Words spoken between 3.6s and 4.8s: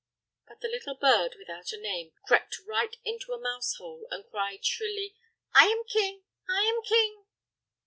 hole, and cried